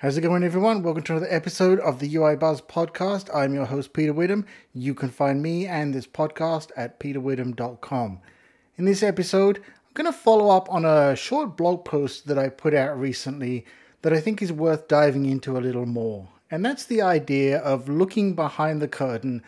How's 0.00 0.16
it 0.16 0.20
going, 0.20 0.44
everyone? 0.44 0.84
Welcome 0.84 1.02
to 1.02 1.16
another 1.16 1.26
episode 1.28 1.80
of 1.80 1.98
the 1.98 2.14
UI 2.14 2.36
Buzz 2.36 2.60
podcast. 2.60 3.34
I'm 3.34 3.52
your 3.52 3.64
host, 3.64 3.92
Peter 3.92 4.12
Witham. 4.12 4.46
You 4.72 4.94
can 4.94 5.08
find 5.08 5.42
me 5.42 5.66
and 5.66 5.92
this 5.92 6.06
podcast 6.06 6.70
at 6.76 7.00
peterwitham.com. 7.00 8.20
In 8.76 8.84
this 8.84 9.02
episode, 9.02 9.56
I'm 9.58 9.94
going 9.94 10.06
to 10.06 10.16
follow 10.16 10.50
up 10.50 10.70
on 10.70 10.84
a 10.84 11.16
short 11.16 11.56
blog 11.56 11.84
post 11.84 12.28
that 12.28 12.38
I 12.38 12.48
put 12.48 12.74
out 12.74 12.96
recently 12.96 13.66
that 14.02 14.12
I 14.12 14.20
think 14.20 14.40
is 14.40 14.52
worth 14.52 14.86
diving 14.86 15.26
into 15.26 15.58
a 15.58 15.66
little 15.66 15.84
more. 15.84 16.28
And 16.48 16.64
that's 16.64 16.84
the 16.84 17.02
idea 17.02 17.58
of 17.58 17.88
looking 17.88 18.36
behind 18.36 18.80
the 18.80 18.86
curtain, 18.86 19.42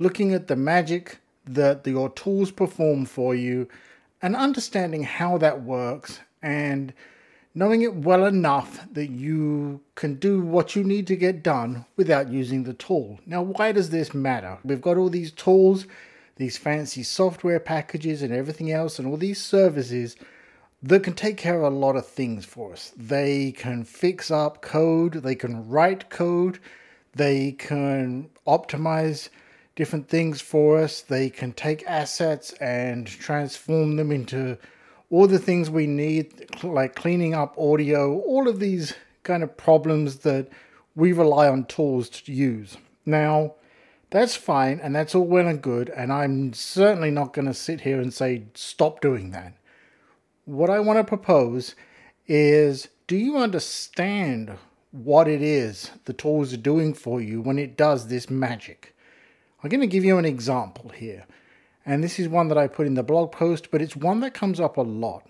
looking 0.00 0.34
at 0.34 0.48
the 0.48 0.56
magic 0.56 1.18
that 1.46 1.86
your 1.86 2.10
tools 2.10 2.50
perform 2.50 3.04
for 3.04 3.36
you, 3.36 3.68
and 4.20 4.34
understanding 4.34 5.04
how 5.04 5.38
that 5.38 5.62
works 5.62 6.18
and 6.42 6.92
knowing 7.54 7.82
it 7.82 7.94
well 7.94 8.24
enough 8.24 8.86
that 8.92 9.10
you 9.10 9.80
can 9.94 10.14
do 10.14 10.40
what 10.40 10.74
you 10.74 10.82
need 10.82 11.06
to 11.06 11.16
get 11.16 11.42
done 11.42 11.84
without 11.96 12.28
using 12.28 12.64
the 12.64 12.74
tool. 12.74 13.18
Now, 13.26 13.42
why 13.42 13.72
does 13.72 13.90
this 13.90 14.14
matter? 14.14 14.58
We've 14.64 14.80
got 14.80 14.96
all 14.96 15.10
these 15.10 15.32
tools, 15.32 15.86
these 16.36 16.56
fancy 16.56 17.02
software 17.02 17.60
packages, 17.60 18.22
and 18.22 18.32
everything 18.32 18.72
else, 18.72 18.98
and 18.98 19.06
all 19.06 19.18
these 19.18 19.40
services 19.40 20.16
that 20.82 21.04
can 21.04 21.14
take 21.14 21.36
care 21.36 21.62
of 21.62 21.72
a 21.72 21.76
lot 21.76 21.96
of 21.96 22.06
things 22.06 22.44
for 22.44 22.72
us. 22.72 22.92
They 22.96 23.52
can 23.52 23.84
fix 23.84 24.30
up 24.30 24.62
code, 24.62 25.14
they 25.14 25.34
can 25.34 25.68
write 25.68 26.10
code, 26.10 26.58
they 27.14 27.52
can 27.52 28.30
optimize 28.46 29.28
different 29.76 30.08
things 30.08 30.40
for 30.40 30.78
us, 30.78 31.02
they 31.02 31.30
can 31.30 31.52
take 31.52 31.84
assets 31.86 32.52
and 32.54 33.06
transform 33.06 33.96
them 33.96 34.10
into 34.10 34.58
all 35.12 35.26
the 35.26 35.38
things 35.38 35.68
we 35.68 35.86
need, 35.86 36.48
like 36.64 36.96
cleaning 36.96 37.34
up 37.34 37.54
audio, 37.58 38.18
all 38.20 38.48
of 38.48 38.58
these 38.58 38.94
kind 39.24 39.42
of 39.42 39.56
problems 39.58 40.20
that 40.20 40.48
we 40.94 41.12
rely 41.12 41.46
on 41.46 41.66
tools 41.66 42.08
to 42.08 42.32
use. 42.32 42.78
Now, 43.04 43.54
that's 44.08 44.34
fine 44.34 44.80
and 44.80 44.96
that's 44.96 45.14
all 45.14 45.26
well 45.26 45.46
and 45.46 45.60
good, 45.60 45.90
and 45.90 46.10
I'm 46.10 46.54
certainly 46.54 47.10
not 47.10 47.34
going 47.34 47.44
to 47.44 47.52
sit 47.52 47.82
here 47.82 48.00
and 48.00 48.12
say 48.12 48.44
stop 48.54 49.02
doing 49.02 49.32
that. 49.32 49.52
What 50.46 50.70
I 50.70 50.80
want 50.80 50.98
to 50.98 51.04
propose 51.04 51.74
is 52.26 52.88
do 53.06 53.16
you 53.16 53.36
understand 53.36 54.52
what 54.92 55.28
it 55.28 55.42
is 55.42 55.90
the 56.06 56.14
tools 56.14 56.54
are 56.54 56.58
doing 56.58 56.94
for 56.94 57.20
you 57.20 57.42
when 57.42 57.58
it 57.58 57.76
does 57.76 58.08
this 58.08 58.30
magic? 58.30 58.96
I'm 59.62 59.68
going 59.68 59.82
to 59.82 59.86
give 59.86 60.06
you 60.06 60.16
an 60.16 60.24
example 60.24 60.88
here. 60.88 61.26
And 61.84 62.02
this 62.02 62.18
is 62.18 62.28
one 62.28 62.48
that 62.48 62.58
I 62.58 62.68
put 62.68 62.86
in 62.86 62.94
the 62.94 63.02
blog 63.02 63.32
post, 63.32 63.70
but 63.70 63.82
it's 63.82 63.96
one 63.96 64.20
that 64.20 64.34
comes 64.34 64.60
up 64.60 64.76
a 64.76 64.82
lot. 64.82 65.26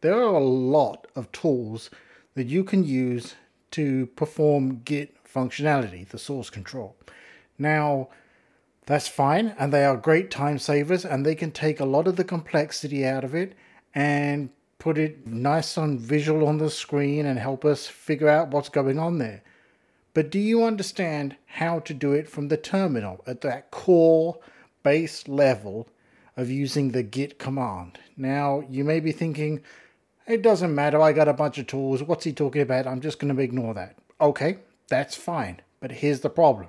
There 0.00 0.14
are 0.14 0.34
a 0.34 0.44
lot 0.44 1.06
of 1.16 1.32
tools 1.32 1.90
that 2.34 2.46
you 2.46 2.62
can 2.62 2.84
use 2.84 3.34
to 3.72 4.06
perform 4.06 4.82
Git 4.84 5.16
functionality, 5.24 6.08
the 6.08 6.18
source 6.18 6.50
control. 6.50 6.96
Now, 7.58 8.08
that's 8.86 9.08
fine, 9.08 9.54
and 9.58 9.72
they 9.72 9.84
are 9.84 9.96
great 9.96 10.30
time 10.30 10.58
savers, 10.58 11.04
and 11.04 11.26
they 11.26 11.34
can 11.34 11.50
take 11.50 11.80
a 11.80 11.84
lot 11.84 12.06
of 12.06 12.16
the 12.16 12.24
complexity 12.24 13.04
out 13.04 13.24
of 13.24 13.34
it 13.34 13.54
and 13.94 14.50
put 14.78 14.96
it 14.96 15.26
nice 15.26 15.76
and 15.76 16.00
visual 16.00 16.46
on 16.46 16.58
the 16.58 16.70
screen 16.70 17.26
and 17.26 17.38
help 17.38 17.64
us 17.64 17.86
figure 17.86 18.28
out 18.28 18.50
what's 18.50 18.68
going 18.68 18.98
on 18.98 19.18
there. 19.18 19.42
But 20.14 20.30
do 20.30 20.38
you 20.38 20.64
understand 20.64 21.36
how 21.46 21.80
to 21.80 21.92
do 21.92 22.12
it 22.12 22.28
from 22.28 22.48
the 22.48 22.56
terminal 22.56 23.22
at 23.26 23.40
that 23.42 23.70
core 23.70 24.38
base 24.88 25.28
level 25.28 25.86
of 26.34 26.48
using 26.48 26.92
the 26.92 27.02
git 27.02 27.38
command. 27.38 27.98
Now, 28.16 28.64
you 28.70 28.84
may 28.84 29.00
be 29.00 29.12
thinking, 29.12 29.60
it 30.26 30.40
doesn't 30.40 30.74
matter, 30.74 30.98
I 30.98 31.12
got 31.12 31.28
a 31.28 31.34
bunch 31.34 31.58
of 31.58 31.66
tools, 31.66 32.02
what's 32.02 32.24
he 32.24 32.32
talking 32.32 32.62
about? 32.62 32.86
I'm 32.86 33.02
just 33.02 33.18
going 33.18 33.36
to 33.36 33.42
ignore 33.42 33.74
that. 33.74 33.96
Okay, 34.18 34.56
that's 34.88 35.14
fine, 35.14 35.60
but 35.78 35.92
here's 35.92 36.20
the 36.20 36.30
problem. 36.30 36.68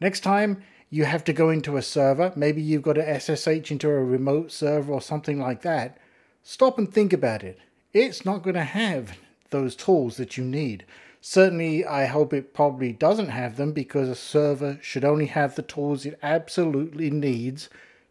Next 0.00 0.20
time 0.20 0.62
you 0.88 1.04
have 1.04 1.24
to 1.24 1.32
go 1.32 1.50
into 1.50 1.76
a 1.76 1.82
server, 1.82 2.32
maybe 2.36 2.62
you've 2.62 2.82
got 2.82 2.92
to 2.92 3.20
SSH 3.20 3.72
into 3.72 3.88
a 3.88 4.04
remote 4.04 4.52
server 4.52 4.92
or 4.92 5.02
something 5.02 5.40
like 5.40 5.62
that, 5.62 5.98
stop 6.44 6.78
and 6.78 6.94
think 6.94 7.12
about 7.12 7.42
it. 7.42 7.58
It's 7.92 8.24
not 8.24 8.44
going 8.44 8.54
to 8.54 8.62
have 8.62 9.18
those 9.50 9.74
tools 9.74 10.16
that 10.18 10.36
you 10.36 10.44
need. 10.44 10.84
Certainly, 11.28 11.84
I 11.84 12.04
hope 12.04 12.32
it 12.32 12.54
probably 12.54 12.92
doesn't 12.92 13.30
have 13.30 13.56
them 13.56 13.72
because 13.72 14.08
a 14.08 14.14
server 14.14 14.78
should 14.80 15.04
only 15.04 15.26
have 15.26 15.56
the 15.56 15.62
tools 15.62 16.06
it 16.06 16.16
absolutely 16.22 17.10
needs 17.10 17.68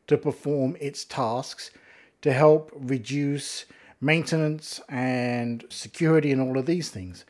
to 0.07 0.17
perform 0.17 0.75
its 0.81 1.05
tasks 1.05 1.71
to 2.23 2.33
help 2.33 2.73
reduce 2.75 3.67
maintenance 4.01 4.81
and 4.89 5.63
security 5.69 6.33
and 6.33 6.41
all 6.41 6.57
of 6.57 6.65
these 6.65 6.89
things. 6.89 7.23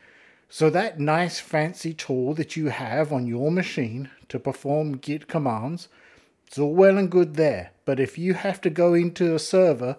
So, 0.48 0.70
that 0.70 0.98
nice 0.98 1.38
fancy 1.38 1.94
tool 1.94 2.34
that 2.34 2.56
you 2.56 2.70
have 2.70 3.12
on 3.12 3.28
your 3.28 3.52
machine 3.52 4.10
to 4.28 4.40
perform 4.40 4.96
Git 4.96 5.28
commands, 5.28 5.86
it's 6.48 6.58
all 6.58 6.74
well 6.74 6.98
and 6.98 7.08
good 7.08 7.36
there. 7.36 7.70
But 7.84 8.00
if 8.00 8.18
you 8.18 8.34
have 8.34 8.60
to 8.62 8.70
go 8.70 8.92
into 8.94 9.36
a 9.36 9.38
server 9.38 9.96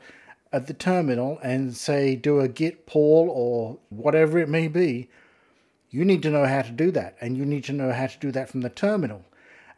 at 0.51 0.67
the 0.67 0.73
terminal 0.73 1.39
and 1.41 1.77
say, 1.77 2.17
do 2.17 2.41
a 2.41 2.49
Git 2.49 2.85
pull 2.87 3.29
or 3.29 3.77
whatever 3.87 4.37
it 4.37 4.49
may 4.49 4.67
be, 4.67 5.07
you 5.89 6.03
need 6.03 6.21
to 6.23 6.29
know 6.29 6.45
how 6.45 6.61
to 6.61 6.71
do 6.71 6.91
that, 6.91 7.15
and 7.21 7.37
you 7.37 7.45
need 7.45 7.63
to 7.65 7.73
know 7.73 7.91
how 7.91 8.07
to 8.07 8.19
do 8.19 8.31
that 8.31 8.49
from 8.49 8.61
the 8.61 8.69
terminal. 8.69 9.25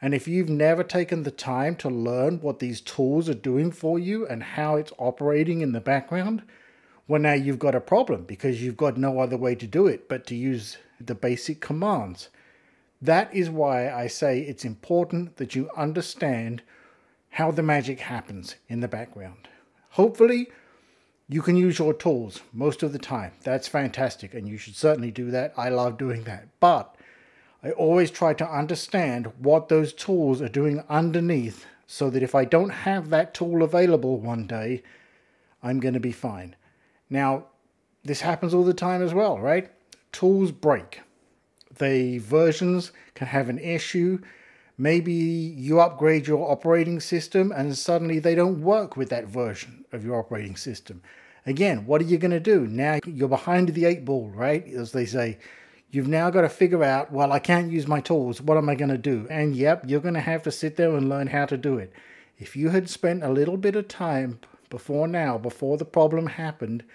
And 0.01 0.13
if 0.13 0.27
you've 0.27 0.49
never 0.49 0.83
taken 0.83 1.23
the 1.23 1.31
time 1.31 1.75
to 1.77 1.89
learn 1.89 2.39
what 2.39 2.59
these 2.59 2.79
tools 2.81 3.27
are 3.27 3.33
doing 3.33 3.71
for 3.71 3.99
you 3.99 4.25
and 4.25 4.41
how 4.41 4.75
it's 4.75 4.93
operating 4.97 5.61
in 5.61 5.73
the 5.73 5.81
background, 5.81 6.43
well, 7.07 7.21
now 7.21 7.33
you've 7.33 7.59
got 7.59 7.75
a 7.75 7.81
problem 7.81 8.23
because 8.23 8.63
you've 8.63 8.77
got 8.77 8.97
no 8.97 9.19
other 9.19 9.35
way 9.35 9.55
to 9.55 9.67
do 9.67 9.87
it 9.87 10.07
but 10.07 10.25
to 10.27 10.35
use 10.35 10.77
the 11.01 11.15
basic 11.15 11.59
commands. 11.59 12.29
That 13.01 13.33
is 13.33 13.49
why 13.49 13.91
I 13.91 14.07
say 14.07 14.39
it's 14.39 14.63
important 14.63 15.37
that 15.37 15.55
you 15.55 15.69
understand 15.75 16.61
how 17.31 17.51
the 17.51 17.63
magic 17.63 17.99
happens 18.01 18.55
in 18.67 18.79
the 18.79 18.87
background. 18.87 19.47
Hopefully, 19.91 20.49
you 21.29 21.43
can 21.43 21.55
use 21.55 21.77
your 21.77 21.93
tools 21.93 22.41
most 22.51 22.81
of 22.81 22.91
the 22.91 22.99
time. 22.99 23.31
That's 23.43 23.67
fantastic, 23.67 24.33
and 24.33 24.49
you 24.49 24.57
should 24.57 24.75
certainly 24.75 25.11
do 25.11 25.29
that. 25.29 25.53
I 25.55 25.69
love 25.69 25.97
doing 25.97 26.23
that. 26.23 26.47
But 26.59 26.95
I 27.63 27.69
always 27.71 28.09
try 28.09 28.33
to 28.33 28.49
understand 28.49 29.31
what 29.37 29.69
those 29.69 29.93
tools 29.93 30.41
are 30.41 30.49
doing 30.49 30.83
underneath 30.89 31.67
so 31.85 32.09
that 32.09 32.23
if 32.23 32.33
I 32.33 32.45
don't 32.45 32.69
have 32.69 33.09
that 33.09 33.33
tool 33.35 33.61
available 33.61 34.17
one 34.17 34.47
day, 34.47 34.81
I'm 35.61 35.79
going 35.79 35.93
to 35.93 35.99
be 35.99 36.11
fine. 36.11 36.55
Now, 37.09 37.45
this 38.03 38.21
happens 38.21 38.53
all 38.53 38.63
the 38.63 38.73
time 38.73 39.03
as 39.03 39.13
well, 39.13 39.39
right? 39.39 39.69
Tools 40.11 40.51
break. 40.51 41.01
The 41.77 42.17
versions 42.19 42.91
can 43.13 43.27
have 43.27 43.49
an 43.49 43.59
issue. 43.59 44.19
Maybe 44.81 45.11
you 45.13 45.81
upgrade 45.81 46.25
your 46.25 46.49
operating 46.49 47.01
system 47.01 47.51
and 47.51 47.77
suddenly 47.77 48.19
they 48.19 48.33
don't 48.33 48.61
work 48.61 48.95
with 48.95 49.09
that 49.09 49.27
version 49.27 49.83
of 49.91 50.05
your 50.05 50.15
operating 50.17 50.55
system. 50.55 51.01
Again, 51.45 51.85
what 51.85 51.99
are 51.99 52.05
you 52.05 52.17
going 52.17 52.31
to 52.31 52.39
do? 52.39 52.65
Now 52.65 52.99
you're 53.05 53.27
behind 53.27 53.67
the 53.69 53.83
eight 53.83 54.05
ball, 54.05 54.29
right? 54.29 54.65
As 54.67 54.93
they 54.93 55.05
say. 55.05 55.37
You've 55.91 56.07
now 56.07 56.29
got 56.29 56.41
to 56.41 56.49
figure 56.49 56.83
out, 56.83 57.11
well, 57.11 57.33
I 57.33 57.39
can't 57.39 57.71
use 57.71 57.87
my 57.87 57.99
tools. 57.99 58.39
What 58.41 58.55
am 58.55 58.69
I 58.69 58.75
going 58.75 58.91
to 58.91 58.97
do? 58.97 59.27
And 59.29 59.53
yep, 59.53 59.83
you're 59.85 59.99
going 59.99 60.13
to 60.13 60.21
have 60.21 60.43
to 60.43 60.51
sit 60.51 60.77
there 60.77 60.95
and 60.95 61.09
learn 61.09 61.27
how 61.27 61.45
to 61.47 61.57
do 61.57 61.77
it. 61.77 61.91
If 62.37 62.55
you 62.55 62.69
had 62.69 62.89
spent 62.89 63.21
a 63.21 63.29
little 63.29 63.57
bit 63.57 63.75
of 63.75 63.89
time 63.89 64.39
before 64.69 65.09
now, 65.09 65.37
before 65.37 65.75
the 65.75 65.83
problem 65.83 66.27
happened, 66.27 66.85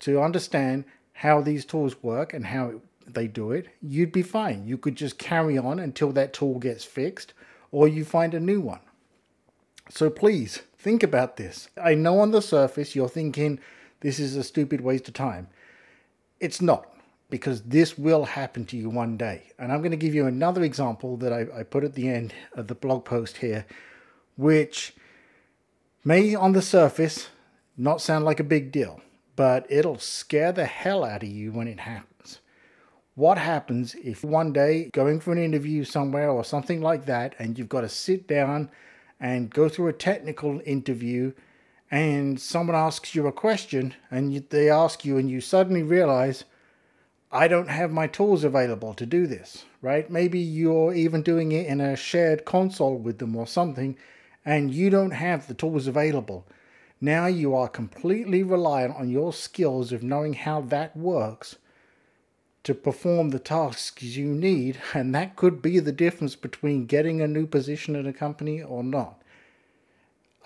to 0.00 0.20
understand 0.20 0.84
how 1.12 1.40
these 1.40 1.64
tools 1.64 2.02
work 2.02 2.34
and 2.34 2.46
how 2.46 2.80
they 3.06 3.26
do 3.26 3.52
it, 3.52 3.68
you'd 3.82 4.12
be 4.12 4.22
fine. 4.22 4.66
You 4.66 4.78
could 4.78 4.96
just 4.96 5.18
carry 5.18 5.58
on 5.58 5.78
until 5.78 6.12
that 6.12 6.32
tool 6.32 6.58
gets 6.58 6.84
fixed 6.84 7.34
or 7.70 7.88
you 7.88 8.04
find 8.04 8.34
a 8.34 8.40
new 8.40 8.60
one. 8.60 8.80
So 9.90 10.08
please 10.08 10.62
think 10.78 11.02
about 11.02 11.36
this. 11.36 11.68
I 11.82 11.94
know 11.94 12.20
on 12.20 12.30
the 12.30 12.40
surface 12.40 12.94
you're 12.94 13.08
thinking 13.08 13.58
this 14.00 14.18
is 14.18 14.36
a 14.36 14.44
stupid 14.44 14.80
waste 14.80 15.08
of 15.08 15.14
time. 15.14 15.48
It's 16.40 16.60
not, 16.60 16.88
because 17.30 17.62
this 17.62 17.98
will 17.98 18.24
happen 18.24 18.64
to 18.66 18.76
you 18.76 18.90
one 18.90 19.16
day. 19.16 19.50
And 19.58 19.72
I'm 19.72 19.80
going 19.80 19.90
to 19.90 19.96
give 19.96 20.14
you 20.14 20.26
another 20.26 20.62
example 20.62 21.16
that 21.18 21.32
I, 21.32 21.46
I 21.60 21.62
put 21.62 21.84
at 21.84 21.94
the 21.94 22.08
end 22.08 22.34
of 22.52 22.68
the 22.68 22.74
blog 22.74 23.04
post 23.04 23.38
here, 23.38 23.66
which 24.36 24.94
may 26.04 26.34
on 26.34 26.52
the 26.52 26.62
surface 26.62 27.28
not 27.76 28.00
sound 28.00 28.24
like 28.24 28.40
a 28.40 28.44
big 28.44 28.70
deal, 28.70 29.00
but 29.36 29.66
it'll 29.68 29.98
scare 29.98 30.52
the 30.52 30.66
hell 30.66 31.04
out 31.04 31.22
of 31.22 31.28
you 31.28 31.50
when 31.50 31.66
it 31.66 31.80
happens. 31.80 32.40
What 33.16 33.38
happens 33.38 33.94
if 34.02 34.24
one 34.24 34.52
day 34.52 34.90
going 34.92 35.20
for 35.20 35.32
an 35.32 35.38
interview 35.38 35.84
somewhere 35.84 36.30
or 36.30 36.44
something 36.44 36.80
like 36.80 37.06
that, 37.06 37.36
and 37.38 37.56
you've 37.56 37.68
got 37.68 37.82
to 37.82 37.88
sit 37.88 38.26
down 38.26 38.70
and 39.20 39.50
go 39.50 39.68
through 39.68 39.86
a 39.88 39.92
technical 39.92 40.60
interview 40.66 41.32
and 41.90 42.40
someone 42.40 42.76
asks 42.76 43.14
you 43.14 43.26
a 43.28 43.32
question 43.32 43.94
and 44.10 44.34
they 44.50 44.68
ask 44.68 45.04
you 45.04 45.16
and 45.16 45.30
you 45.30 45.40
suddenly 45.40 45.82
realize 45.84 46.44
I 47.30 47.46
don't 47.46 47.68
have 47.68 47.92
my 47.92 48.08
tools 48.08 48.42
available 48.42 48.94
to 48.94 49.06
do 49.06 49.28
this, 49.28 49.64
right? 49.80 50.10
Maybe 50.10 50.40
you're 50.40 50.92
even 50.92 51.22
doing 51.22 51.52
it 51.52 51.66
in 51.66 51.80
a 51.80 51.94
shared 51.94 52.44
console 52.44 52.98
with 52.98 53.18
them 53.18 53.36
or 53.36 53.46
something 53.46 53.96
and 54.44 54.74
you 54.74 54.90
don't 54.90 55.12
have 55.12 55.46
the 55.46 55.54
tools 55.54 55.86
available. 55.86 56.46
Now 57.00 57.26
you 57.26 57.54
are 57.54 57.68
completely 57.68 58.42
reliant 58.42 58.96
on 58.96 59.08
your 59.08 59.32
skills 59.32 59.92
of 59.92 60.02
knowing 60.02 60.34
how 60.34 60.62
that 60.62 60.96
works. 60.96 61.58
To 62.64 62.74
perform 62.74 63.30
the 63.30 63.38
tasks 63.38 64.02
you 64.02 64.26
need, 64.26 64.78
and 64.94 65.14
that 65.14 65.36
could 65.36 65.62
be 65.62 65.78
the 65.78 65.92
difference 65.92 66.34
between 66.34 66.86
getting 66.86 67.20
a 67.20 67.28
new 67.28 67.46
position 67.46 67.94
in 67.94 68.06
a 68.06 68.12
company 68.12 68.62
or 68.62 68.82
not. 68.82 69.20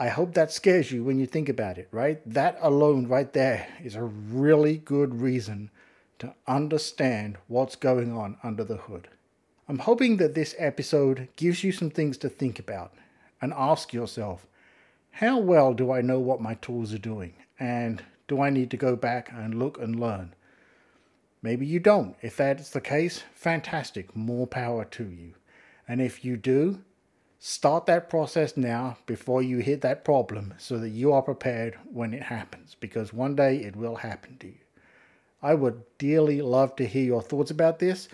I 0.00 0.09
hope 0.09 0.35
that 0.35 0.53
scares 0.53 0.93
you 0.93 1.03
when 1.03 1.19
you 1.19 1.26
think 1.26 1.49
about 1.49 1.79
it, 1.79 1.88
right? 1.91 2.20
That 2.25 2.59
alone, 2.61 3.06
right 3.09 3.32
there, 3.32 3.69
is 3.82 3.94
a 3.94 4.03
really 4.03 4.76
good 4.76 5.20
reason 5.20 5.70
to 6.19 6.35
understand 6.47 7.37
what's 7.47 7.76
going 7.76 8.17
on 8.17 8.37
under 8.43 8.65
the 8.65 8.76
hood. 8.76 9.09
I'm 9.69 9.81
hoping 9.81 10.17
that 10.17 10.35
this 10.35 10.55
episode 10.59 11.29
gives 11.37 11.62
you 11.62 11.73
some 11.73 11.91
things 11.91 12.17
to 12.19 12.29
think 12.29 12.59
about 12.59 12.94
and 13.41 13.53
ask 13.53 13.93
yourself 13.93 14.47
how 15.12 15.38
well 15.38 15.75
do 15.75 15.91
I 15.91 16.00
know 16.00 16.20
what 16.20 16.41
my 16.41 16.55
tools 16.55 16.94
are 16.94 16.99
doing? 16.99 17.35
And 17.59 18.05
do 18.29 18.41
I 18.41 18.50
need 18.50 18.70
to 18.70 18.76
go 18.76 18.94
back 18.94 19.31
and 19.32 19.59
look 19.59 19.79
and 19.81 19.99
learn? 19.99 20.35
Maybe 21.43 21.67
you 21.67 21.79
don't. 21.79 22.17
If 22.20 22.37
that's 22.37 22.70
the 22.70 22.81
case, 22.81 23.23
fantastic, 23.32 24.17
more 24.17 24.46
power 24.46 24.85
to 24.85 25.05
you. 25.05 25.35
And 25.87 26.00
if 26.00 26.25
you 26.25 26.37
do, 26.37 26.82
start 27.38 27.87
that 27.87 28.11
process 28.11 28.56
now 28.56 28.99
before 29.06 29.43
you 29.43 29.58
hit 29.58 29.81
that 29.82 30.05
problem 30.05 30.55
so 30.58 30.79
that 30.79 30.90
you 30.90 31.12
are 31.12 31.23
prepared 31.23 31.79
when 31.90 32.12
it 32.12 32.25
happens, 32.25 32.76
because 32.79 33.12
one 33.12 33.37
day 33.37 33.58
it 33.58 33.76
will 33.76 33.96
happen 33.96 34.37
to 34.38 34.49
you. 34.49 34.58
I 35.40 35.55
would 35.55 35.82
dearly 35.99 36.43
love 36.43 36.75
to 36.76 36.87
hear 36.87 37.05
your 37.05 37.23
thoughts 37.23 37.52
about 37.52 37.79
this. 37.79 38.08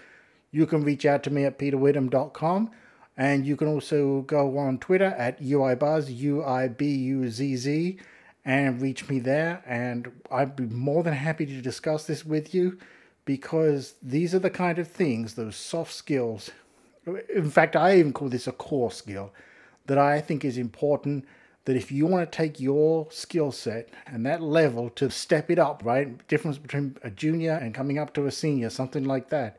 You 0.51 0.67
can 0.67 0.85
reach 0.85 1.07
out 1.07 1.23
to 1.23 1.31
me 1.31 1.45
at 1.45 1.59
peterwitham.com 1.59 2.71
and 3.17 3.47
you 3.47 3.57
can 3.57 3.69
also 3.69 4.23
go 4.23 4.59
on 4.59 4.79
Twitter 4.79 5.15
at 5.17 5.41
UIBuzz, 5.41 6.15
U-I-B-U-Z-Z, 6.15 7.99
and 8.45 8.83
reach 8.83 9.09
me 9.09 9.21
there. 9.21 9.63
And 9.67 10.13
I'd 10.31 10.55
be 10.55 10.65
more 10.65 11.03
than 11.03 11.15
happy 11.15 11.47
to 11.47 11.63
discuss 11.63 12.07
this 12.07 12.27
with 12.27 12.55
you 12.55 12.79
because 13.25 13.95
these 14.03 14.35
are 14.35 14.39
the 14.39 14.51
kind 14.51 14.79
of 14.79 14.89
things, 14.89 15.35
those 15.35 15.57
soft 15.57 15.93
skills. 15.93 16.51
In 17.35 17.51
fact, 17.51 17.77
I 17.77 17.99
even 17.99 18.13
call 18.13 18.29
this 18.29 18.47
a 18.47 18.53
core 18.53 18.91
skill 18.91 19.33
that 19.87 19.99
I 19.99 20.21
think 20.21 20.45
is 20.45 20.59
important. 20.59 21.25
That 21.67 21.77
if 21.77 21.91
you 21.91 22.05
want 22.05 22.31
to 22.31 22.37
take 22.37 22.61
your 22.61 23.07
skill 23.11 23.51
set 23.51 23.89
and 24.07 24.27
that 24.27 24.43
level 24.43 24.91
to 24.91 25.11
step 25.11 25.51
it 25.51 25.59
up, 25.59 25.83
right? 25.83 26.27
Difference 26.29 26.59
between 26.59 26.99
a 27.03 27.11
junior 27.11 27.53
and 27.53 27.75
coming 27.75 27.99
up 27.99 28.13
to 28.15 28.27
a 28.27 28.31
senior, 28.31 28.69
something 28.69 29.05
like 29.05 29.31
that. 29.31 29.59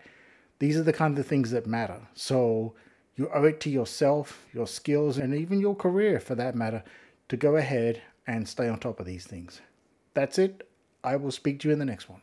These 0.59 0.77
are 0.77 0.83
the 0.83 0.93
kind 0.93 1.17
of 1.17 1.25
things 1.25 1.49
that 1.49 1.65
matter. 1.65 1.99
So 2.13 2.75
you 3.15 3.29
owe 3.33 3.45
it 3.45 3.59
to 3.61 3.71
yourself, 3.71 4.45
your 4.53 4.67
skills, 4.67 5.17
and 5.17 5.33
even 5.33 5.59
your 5.59 5.75
career 5.75 6.19
for 6.19 6.35
that 6.35 6.53
matter 6.53 6.83
to 7.29 7.37
go 7.37 7.55
ahead 7.55 8.03
and 8.27 8.47
stay 8.47 8.67
on 8.67 8.79
top 8.79 8.99
of 8.99 9.07
these 9.07 9.25
things. 9.25 9.61
That's 10.13 10.37
it. 10.37 10.67
I 11.03 11.15
will 11.15 11.31
speak 11.31 11.59
to 11.61 11.67
you 11.67 11.73
in 11.73 11.79
the 11.79 11.85
next 11.85 12.07
one. 12.07 12.21